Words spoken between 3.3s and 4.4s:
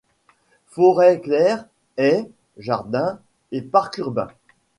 et parcs urbains.